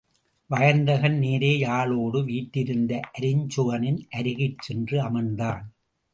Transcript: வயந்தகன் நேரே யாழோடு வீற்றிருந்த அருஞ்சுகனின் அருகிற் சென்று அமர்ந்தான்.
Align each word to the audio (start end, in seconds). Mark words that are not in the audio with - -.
வயந்தகன் 0.49 1.17
நேரே 1.17 1.51
யாழோடு 1.59 2.23
வீற்றிருந்த 2.23 2.99
அருஞ்சுகனின் 3.19 4.01
அருகிற் 4.17 4.57
சென்று 4.59 4.99
அமர்ந்தான். 5.01 5.63